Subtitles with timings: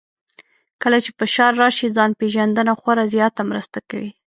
[0.81, 4.11] کله چې فشار راشي، ځان پېژندنه خورا زیاته مرسته کوي.